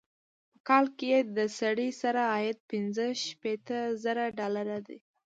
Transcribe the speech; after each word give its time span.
په 0.53 0.59
کال 0.67 0.85
کې 0.97 1.05
یې 1.13 1.19
د 1.37 1.39
سړي 1.59 1.89
سر 2.01 2.15
عاید 2.31 2.57
پنځه 2.71 3.05
شپيته 3.25 3.79
زره 4.03 4.25
ډالره 4.37 4.77
دی. 4.87 4.97